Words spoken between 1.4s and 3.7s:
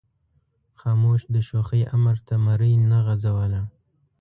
شوخۍ امر ته مرۍ نه غځوله.